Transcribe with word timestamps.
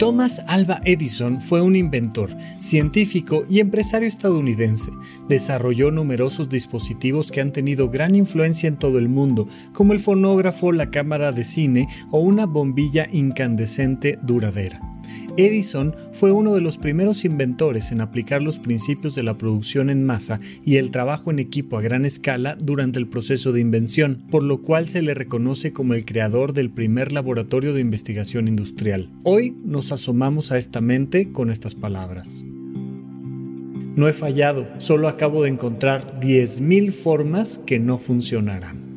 Thomas 0.00 0.42
Alva 0.46 0.80
Edison 0.86 1.42
fue 1.42 1.60
un 1.60 1.76
inventor, 1.76 2.34
científico 2.58 3.44
y 3.50 3.60
empresario 3.60 4.08
estadounidense. 4.08 4.90
Desarrolló 5.28 5.90
numerosos 5.90 6.48
dispositivos 6.48 7.30
que 7.30 7.42
han 7.42 7.52
tenido 7.52 7.90
gran 7.90 8.14
influencia 8.14 8.66
en 8.66 8.78
todo 8.78 8.96
el 8.96 9.10
mundo, 9.10 9.46
como 9.74 9.92
el 9.92 9.98
fonógrafo, 9.98 10.72
la 10.72 10.90
cámara 10.90 11.32
de 11.32 11.44
cine 11.44 11.86
o 12.10 12.20
una 12.20 12.46
bombilla 12.46 13.08
incandescente 13.12 14.18
duradera. 14.22 14.80
Edison 15.36 15.94
fue 16.12 16.32
uno 16.32 16.54
de 16.54 16.60
los 16.60 16.78
primeros 16.78 17.24
inventores 17.24 17.92
en 17.92 18.00
aplicar 18.00 18.42
los 18.42 18.58
principios 18.58 19.14
de 19.14 19.22
la 19.22 19.34
producción 19.34 19.90
en 19.90 20.04
masa 20.04 20.38
y 20.64 20.76
el 20.76 20.90
trabajo 20.90 21.30
en 21.30 21.38
equipo 21.38 21.78
a 21.78 21.82
gran 21.82 22.04
escala 22.04 22.56
durante 22.60 22.98
el 22.98 23.08
proceso 23.08 23.52
de 23.52 23.60
invención, 23.60 24.22
por 24.30 24.42
lo 24.42 24.62
cual 24.62 24.86
se 24.86 25.02
le 25.02 25.14
reconoce 25.14 25.72
como 25.72 25.94
el 25.94 26.04
creador 26.04 26.52
del 26.52 26.70
primer 26.70 27.12
laboratorio 27.12 27.72
de 27.72 27.80
investigación 27.80 28.48
industrial. 28.48 29.10
Hoy 29.22 29.56
nos 29.64 29.92
asomamos 29.92 30.52
a 30.52 30.58
esta 30.58 30.80
mente 30.80 31.32
con 31.32 31.50
estas 31.50 31.74
palabras. 31.74 32.44
No 33.96 34.08
he 34.08 34.12
fallado, 34.12 34.68
solo 34.78 35.08
acabo 35.08 35.42
de 35.42 35.50
encontrar 35.50 36.20
10.000 36.20 36.92
formas 36.92 37.58
que 37.58 37.78
no 37.78 37.98
funcionarán. 37.98 38.89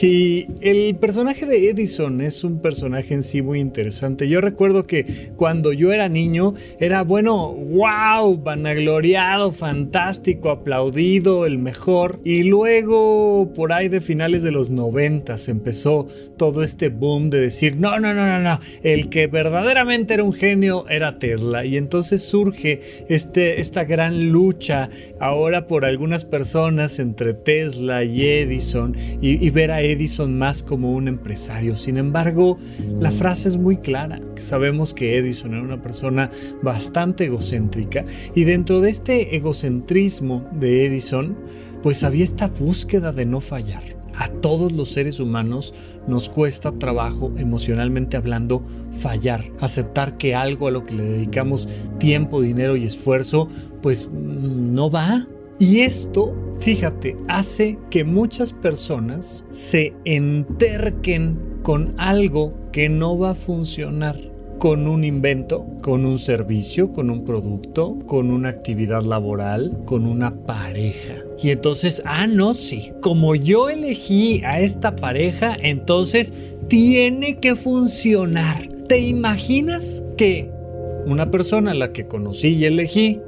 Y 0.00 0.46
el 0.60 0.94
personaje 0.96 1.44
de 1.44 1.70
Edison 1.70 2.20
es 2.20 2.44
un 2.44 2.60
personaje 2.60 3.14
en 3.14 3.22
sí 3.22 3.42
muy 3.42 3.58
interesante. 3.58 4.28
Yo 4.28 4.40
recuerdo 4.40 4.86
que 4.86 5.30
cuando 5.36 5.72
yo 5.72 5.92
era 5.92 6.08
niño 6.08 6.54
era, 6.78 7.02
bueno, 7.02 7.52
wow, 7.52 8.36
vanagloriado, 8.38 9.50
fantástico, 9.50 10.50
aplaudido, 10.50 11.46
el 11.46 11.58
mejor. 11.58 12.20
Y 12.24 12.44
luego, 12.44 13.52
por 13.54 13.72
ahí 13.72 13.88
de 13.88 14.00
finales 14.00 14.42
de 14.42 14.52
los 14.52 14.70
90, 14.70 15.36
empezó 15.48 16.06
todo 16.36 16.62
este 16.62 16.88
boom 16.88 17.30
de 17.30 17.40
decir, 17.40 17.76
no, 17.76 17.98
no, 17.98 18.14
no, 18.14 18.26
no, 18.26 18.38
no, 18.40 18.60
el 18.82 19.08
que 19.08 19.26
verdaderamente 19.26 20.14
era 20.14 20.24
un 20.24 20.32
genio 20.32 20.86
era 20.88 21.18
Tesla. 21.18 21.64
Y 21.64 21.76
entonces 21.76 22.22
surge 22.22 23.04
este, 23.08 23.60
esta 23.60 23.84
gran 23.84 24.30
lucha 24.30 24.90
ahora 25.18 25.66
por 25.66 25.84
algunas 25.84 26.24
personas 26.24 26.98
entre 26.98 27.34
Tesla 27.34 28.04
y 28.04 28.26
Edison 28.26 28.96
y, 29.20 29.48
ver 29.50 29.70
a 29.70 29.87
Edison 29.92 30.38
más 30.38 30.62
como 30.62 30.92
un 30.92 31.08
empresario. 31.08 31.76
Sin 31.76 31.96
embargo, 31.96 32.58
la 33.00 33.10
frase 33.10 33.48
es 33.48 33.56
muy 33.56 33.78
clara. 33.78 34.20
Sabemos 34.36 34.94
que 34.94 35.16
Edison 35.16 35.54
era 35.54 35.62
una 35.62 35.82
persona 35.82 36.30
bastante 36.62 37.24
egocéntrica 37.24 38.04
y 38.34 38.44
dentro 38.44 38.80
de 38.80 38.90
este 38.90 39.36
egocentrismo 39.36 40.48
de 40.52 40.86
Edison, 40.86 41.36
pues 41.82 42.02
había 42.04 42.24
esta 42.24 42.48
búsqueda 42.48 43.12
de 43.12 43.26
no 43.26 43.40
fallar. 43.40 43.98
A 44.18 44.28
todos 44.28 44.72
los 44.72 44.88
seres 44.88 45.20
humanos 45.20 45.74
nos 46.08 46.28
cuesta 46.28 46.72
trabajo, 46.72 47.32
emocionalmente 47.36 48.16
hablando, 48.16 48.66
fallar, 48.90 49.44
aceptar 49.60 50.18
que 50.18 50.34
algo 50.34 50.66
a 50.66 50.72
lo 50.72 50.84
que 50.84 50.94
le 50.94 51.04
dedicamos 51.04 51.68
tiempo, 51.98 52.40
dinero 52.40 52.76
y 52.76 52.84
esfuerzo, 52.84 53.48
pues 53.80 54.10
no 54.10 54.90
va, 54.90 55.24
y 55.58 55.80
esto, 55.80 56.34
fíjate, 56.60 57.16
hace 57.28 57.78
que 57.90 58.04
muchas 58.04 58.52
personas 58.52 59.44
se 59.50 59.92
enterquen 60.04 61.38
con 61.62 61.94
algo 61.98 62.54
que 62.72 62.88
no 62.88 63.18
va 63.18 63.30
a 63.30 63.34
funcionar 63.34 64.16
con 64.58 64.88
un 64.88 65.04
invento, 65.04 65.66
con 65.82 66.04
un 66.04 66.18
servicio, 66.18 66.92
con 66.92 67.10
un 67.10 67.24
producto, 67.24 67.98
con 68.06 68.30
una 68.30 68.48
actividad 68.48 69.02
laboral, 69.02 69.82
con 69.84 70.04
una 70.04 70.34
pareja. 70.34 71.14
Y 71.40 71.50
entonces, 71.50 72.02
ah, 72.04 72.26
no, 72.26 72.54
sí, 72.54 72.92
como 73.00 73.34
yo 73.36 73.68
elegí 73.68 74.42
a 74.44 74.60
esta 74.60 74.96
pareja, 74.96 75.56
entonces 75.60 76.34
tiene 76.68 77.38
que 77.38 77.54
funcionar. 77.54 78.66
¿Te 78.88 78.98
imaginas 78.98 80.02
que 80.16 80.50
una 81.06 81.30
persona 81.30 81.70
a 81.70 81.74
la 81.74 81.92
que 81.92 82.06
conocí 82.06 82.48
y 82.48 82.64
elegí 82.64 83.20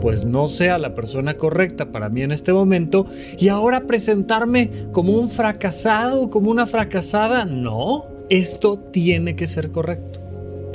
pues 0.00 0.24
no 0.24 0.48
sea 0.48 0.78
la 0.78 0.94
persona 0.94 1.34
correcta 1.34 1.90
para 1.90 2.08
mí 2.08 2.22
en 2.22 2.32
este 2.32 2.52
momento 2.52 3.06
y 3.38 3.48
ahora 3.48 3.86
presentarme 3.86 4.70
como 4.92 5.12
un 5.12 5.28
fracasado, 5.28 6.30
como 6.30 6.50
una 6.50 6.66
fracasada. 6.66 7.44
No, 7.44 8.04
esto 8.30 8.78
tiene 8.78 9.36
que 9.36 9.46
ser 9.46 9.70
correcto. 9.70 10.17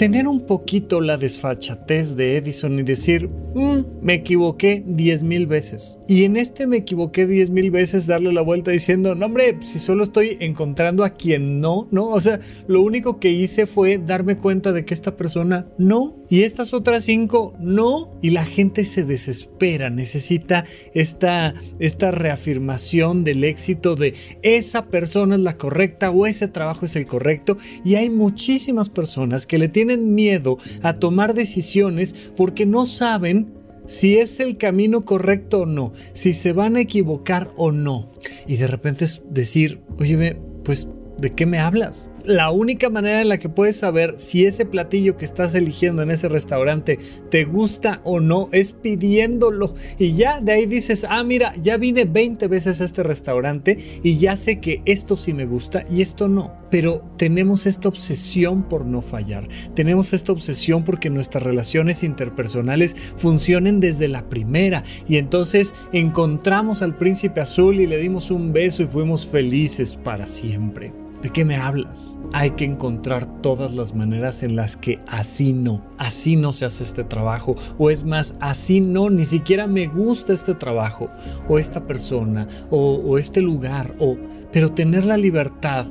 Tener 0.03 0.27
un 0.27 0.41
poquito 0.41 0.99
la 0.99 1.15
desfachatez 1.15 2.17
de 2.17 2.35
Edison 2.35 2.77
y 2.77 2.83
decir, 2.83 3.29
mm, 3.55 4.01
me 4.01 4.15
equivoqué 4.15 4.83
diez 4.85 5.23
mil 5.23 5.47
veces. 5.47 5.97
Y 6.09 6.25
en 6.25 6.35
este 6.35 6.67
me 6.67 6.75
equivoqué 6.75 7.25
diez 7.25 7.49
mil 7.51 7.71
veces 7.71 8.05
darle 8.05 8.33
la 8.33 8.41
vuelta 8.41 8.71
diciendo, 8.71 9.15
no 9.15 9.27
hombre, 9.27 9.57
si 9.61 9.79
solo 9.79 10.03
estoy 10.03 10.35
encontrando 10.41 11.05
a 11.05 11.11
quien 11.11 11.61
no, 11.61 11.87
¿no? 11.91 12.09
O 12.09 12.19
sea, 12.19 12.41
lo 12.67 12.81
único 12.81 13.21
que 13.21 13.31
hice 13.31 13.65
fue 13.65 13.97
darme 13.97 14.35
cuenta 14.35 14.73
de 14.73 14.83
que 14.83 14.93
esta 14.93 15.15
persona 15.15 15.67
no 15.77 16.17
y 16.29 16.43
estas 16.43 16.73
otras 16.73 17.05
cinco 17.05 17.53
no. 17.61 18.19
Y 18.21 18.31
la 18.31 18.43
gente 18.43 18.83
se 18.83 19.05
desespera, 19.05 19.89
necesita 19.89 20.65
esta, 20.93 21.53
esta 21.79 22.11
reafirmación 22.11 23.23
del 23.23 23.45
éxito 23.45 23.95
de 23.95 24.15
esa 24.41 24.87
persona 24.87 25.35
es 25.35 25.41
la 25.41 25.55
correcta 25.55 26.11
o 26.11 26.25
ese 26.25 26.49
trabajo 26.49 26.85
es 26.85 26.97
el 26.97 27.05
correcto. 27.05 27.55
Y 27.85 27.95
hay 27.95 28.09
muchísimas 28.09 28.89
personas 28.89 29.47
que 29.47 29.57
le 29.57 29.69
tienen 29.69 29.92
miedo 29.97 30.57
a 30.81 30.93
tomar 30.93 31.33
decisiones 31.33 32.15
porque 32.35 32.65
no 32.65 32.85
saben 32.85 33.53
si 33.85 34.17
es 34.17 34.39
el 34.39 34.57
camino 34.57 35.03
correcto 35.03 35.61
o 35.61 35.65
no, 35.65 35.93
si 36.13 36.33
se 36.33 36.53
van 36.53 36.75
a 36.75 36.81
equivocar 36.81 37.51
o 37.55 37.71
no. 37.71 38.11
Y 38.47 38.57
de 38.57 38.67
repente 38.67 39.05
es 39.05 39.21
decir, 39.29 39.81
oye, 39.97 40.37
pues, 40.63 40.87
¿de 41.17 41.33
qué 41.33 41.45
me 41.45 41.59
hablas? 41.59 42.11
la 42.25 42.51
única 42.51 42.89
manera 42.89 43.21
en 43.21 43.29
la 43.29 43.37
que 43.37 43.49
puedes 43.49 43.77
saber 43.77 44.15
si 44.17 44.45
ese 44.45 44.65
platillo 44.65 45.17
que 45.17 45.25
estás 45.25 45.55
eligiendo 45.55 46.01
en 46.01 46.11
ese 46.11 46.27
restaurante 46.27 46.99
te 47.29 47.43
gusta 47.43 48.01
o 48.03 48.19
no 48.19 48.49
es 48.51 48.71
pidiéndolo. 48.71 49.75
Y 49.97 50.13
ya 50.13 50.39
de 50.39 50.53
ahí 50.53 50.65
dices, 50.65 51.05
ah, 51.09 51.23
mira, 51.23 51.53
ya 51.61 51.77
vine 51.77 52.05
20 52.05 52.47
veces 52.47 52.81
a 52.81 52.85
este 52.85 53.03
restaurante 53.03 53.77
y 54.03 54.17
ya 54.17 54.35
sé 54.35 54.59
que 54.59 54.81
esto 54.85 55.17
sí 55.17 55.33
me 55.33 55.45
gusta 55.45 55.85
y 55.89 56.01
esto 56.01 56.27
no. 56.27 56.53
Pero 56.69 57.01
tenemos 57.17 57.65
esta 57.65 57.89
obsesión 57.89 58.63
por 58.63 58.85
no 58.85 59.01
fallar. 59.01 59.47
Tenemos 59.75 60.13
esta 60.13 60.31
obsesión 60.31 60.83
porque 60.83 61.09
nuestras 61.09 61.43
relaciones 61.43 62.03
interpersonales 62.03 62.95
funcionen 63.17 63.79
desde 63.79 64.07
la 64.07 64.29
primera. 64.29 64.83
Y 65.07 65.17
entonces 65.17 65.75
encontramos 65.91 66.81
al 66.81 66.97
príncipe 66.97 67.41
azul 67.41 67.79
y 67.79 67.87
le 67.87 67.97
dimos 67.97 68.31
un 68.31 68.53
beso 68.53 68.83
y 68.83 68.87
fuimos 68.87 69.27
felices 69.27 69.95
para 69.95 70.25
siempre. 70.25 70.93
¿De 71.23 71.29
qué 71.29 71.45
me 71.45 71.55
hablas? 71.55 72.19
Hay 72.33 72.51
que 72.51 72.65
encontrar 72.65 73.41
todas 73.41 73.71
las 73.73 73.95
maneras 73.95 74.43
en 74.43 74.57
las 74.57 74.75
que 74.75 74.99
así 75.07 75.53
no, 75.53 75.81
así 75.97 76.35
no 76.35 76.51
se 76.51 76.65
hace 76.65 76.83
este 76.83 77.05
trabajo, 77.05 77.55
o 77.77 77.89
es 77.89 78.03
más, 78.03 78.35
así 78.41 78.81
no, 78.81 79.09
ni 79.09 79.23
siquiera 79.23 79.65
me 79.65 79.87
gusta 79.87 80.33
este 80.33 80.53
trabajo, 80.53 81.09
o 81.47 81.57
esta 81.57 81.87
persona, 81.87 82.49
o, 82.69 83.17
este 83.17 83.41
lugar, 83.41 83.95
o... 83.99 84.17
Pero 84.51 84.73
tener 84.73 85.05
la 85.05 85.15
libertad 85.15 85.85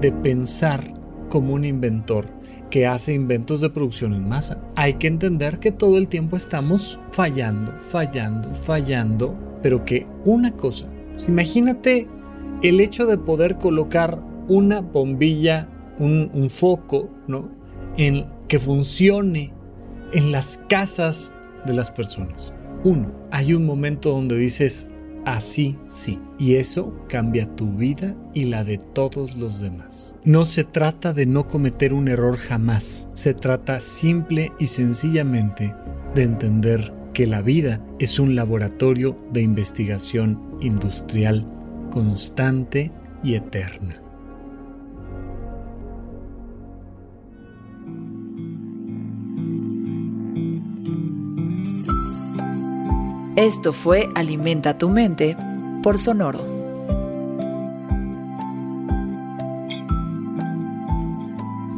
de 0.00 0.12
pensar 0.12 0.94
como 1.28 1.52
un 1.52 1.66
inventor 1.66 2.26
que 2.70 2.86
hace 2.86 3.12
inventos 3.12 3.60
de 3.60 3.68
producción 3.68 4.14
en 4.14 4.30
masa. 4.30 4.62
Hay 4.76 4.94
que 4.94 5.08
entender 5.08 5.58
que 5.58 5.72
todo 5.72 5.98
el 5.98 6.08
tiempo 6.08 6.38
estamos 6.38 6.98
fallando, 7.12 7.70
fallando, 7.80 8.54
fallando, 8.54 9.36
pero 9.62 9.84
que 9.84 10.06
una 10.24 10.52
cosa, 10.52 10.86
imagínate 11.28 12.08
el 12.62 12.80
hecho 12.80 13.04
de 13.04 13.18
poder 13.18 13.58
colocar 13.58 14.29
una 14.48 14.80
bombilla, 14.80 15.68
un, 15.98 16.48
foco, 16.50 17.10
¿no? 17.26 17.50
En, 17.96 18.26
que 18.48 18.58
funcione 18.58 19.52
en 20.12 20.32
las 20.32 20.58
casas 20.68 21.32
de 21.66 21.74
las 21.74 21.90
personas. 21.90 22.52
Uno, 22.84 23.12
hay 23.30 23.54
un 23.54 23.66
momento 23.66 24.10
donde 24.10 24.36
dices, 24.36 24.86
así 25.24 25.78
sí. 25.88 26.18
Y 26.38 26.54
eso 26.54 26.94
cambia 27.08 27.46
tu 27.56 27.72
vida 27.72 28.16
y 28.32 28.44
la 28.44 28.64
de 28.64 28.78
todos 28.78 29.36
los 29.36 29.60
demás. 29.60 30.16
No 30.24 30.46
se 30.46 30.64
trata 30.64 31.12
de 31.12 31.26
no 31.26 31.46
cometer 31.46 31.92
un 31.92 32.08
error 32.08 32.36
jamás. 32.36 33.08
Se 33.12 33.34
trata 33.34 33.80
simple 33.80 34.52
y 34.58 34.68
sencillamente 34.68 35.74
de 36.14 36.22
entender 36.22 36.94
que 37.12 37.26
la 37.26 37.42
vida 37.42 37.84
es 37.98 38.18
un 38.18 38.34
laboratorio 38.34 39.16
de 39.32 39.42
investigación 39.42 40.56
industrial 40.60 41.44
constante 41.90 42.90
y 43.22 43.34
eterna. 43.34 43.99
Esto 53.40 53.72
fue 53.72 54.10
Alimenta 54.14 54.76
tu 54.76 54.90
mente 54.90 55.34
por 55.82 55.98
Sonoro. 55.98 56.44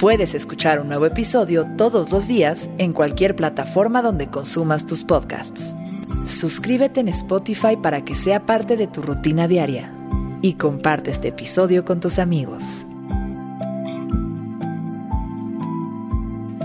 Puedes 0.00 0.34
escuchar 0.34 0.80
un 0.80 0.88
nuevo 0.88 1.06
episodio 1.06 1.64
todos 1.76 2.10
los 2.10 2.26
días 2.26 2.68
en 2.78 2.92
cualquier 2.92 3.36
plataforma 3.36 4.02
donde 4.02 4.26
consumas 4.26 4.86
tus 4.86 5.04
podcasts. 5.04 5.76
Suscríbete 6.26 6.98
en 6.98 7.06
Spotify 7.06 7.76
para 7.80 8.04
que 8.04 8.16
sea 8.16 8.40
parte 8.40 8.76
de 8.76 8.88
tu 8.88 9.00
rutina 9.00 9.46
diaria 9.46 9.94
y 10.40 10.54
comparte 10.54 11.12
este 11.12 11.28
episodio 11.28 11.84
con 11.84 12.00
tus 12.00 12.18
amigos. 12.18 12.88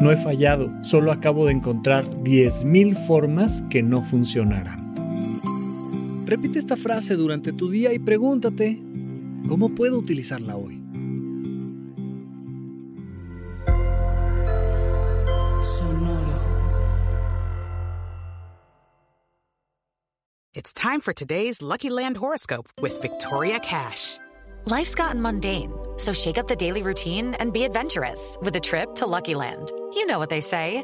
No 0.02 0.12
he 0.12 0.18
fallado, 0.18 0.72
solo 0.84 1.12
acabo 1.12 1.46
de 1.46 1.52
encontrar 1.52 2.10
10.000 2.24 2.96
formas 2.96 3.62
que 3.70 3.84
no 3.84 4.02
funcionarán. 4.02 4.87
Repite 6.28 6.60
esta 6.60 6.76
frase 6.76 7.16
durante 7.16 7.54
tu 7.54 7.70
día 7.70 7.94
y 7.94 8.00
pregúntate, 8.00 8.78
¿cómo 9.48 9.74
puedo 9.74 9.98
utilizarla 9.98 10.58
hoy? 10.58 10.78
Sonoro. 15.62 16.38
It's 20.54 20.74
time 20.74 21.00
for 21.00 21.14
today's 21.14 21.62
Lucky 21.62 21.90
Land 21.90 22.18
horoscope 22.18 22.68
with 22.82 23.02
Victoria 23.02 23.60
Cash. 23.62 24.18
Life's 24.66 24.96
gotten 24.96 25.22
mundane, 25.22 25.72
so 25.96 26.12
shake 26.12 26.38
up 26.38 26.50
the 26.50 26.58
daily 26.58 26.82
routine 26.82 27.36
and 27.36 27.54
be 27.54 27.64
adventurous 27.64 28.38
with 28.42 28.54
a 28.58 28.60
trip 28.60 28.96
to 28.96 29.06
Lucky 29.06 29.34
Land. 29.34 29.72
You 29.94 30.06
know 30.06 30.20
what 30.20 30.30
they 30.30 30.42
say. 30.42 30.84